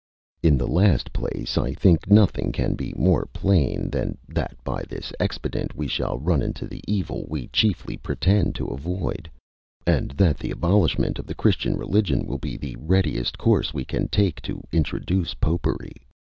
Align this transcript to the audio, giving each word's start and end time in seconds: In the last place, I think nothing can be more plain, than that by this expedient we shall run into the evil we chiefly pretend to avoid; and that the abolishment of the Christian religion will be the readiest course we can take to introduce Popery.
In 0.41 0.57
the 0.57 0.65
last 0.65 1.13
place, 1.13 1.59
I 1.59 1.73
think 1.75 2.09
nothing 2.09 2.51
can 2.51 2.73
be 2.73 2.91
more 2.97 3.27
plain, 3.33 3.91
than 3.91 4.17
that 4.29 4.55
by 4.63 4.81
this 4.89 5.13
expedient 5.19 5.75
we 5.75 5.87
shall 5.87 6.17
run 6.17 6.41
into 6.41 6.65
the 6.65 6.81
evil 6.87 7.25
we 7.29 7.49
chiefly 7.49 7.97
pretend 7.97 8.55
to 8.55 8.65
avoid; 8.69 9.29
and 9.85 10.09
that 10.17 10.39
the 10.39 10.49
abolishment 10.49 11.19
of 11.19 11.27
the 11.27 11.35
Christian 11.35 11.77
religion 11.77 12.25
will 12.25 12.39
be 12.39 12.57
the 12.57 12.75
readiest 12.79 13.37
course 13.37 13.75
we 13.75 13.85
can 13.85 14.07
take 14.07 14.41
to 14.41 14.63
introduce 14.71 15.35
Popery. 15.35 15.93